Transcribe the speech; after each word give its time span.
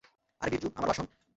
আরে 0.41 0.49
বিরজু, 0.51 0.67
আমার 0.75 0.89
ভাষণ? 0.89 1.05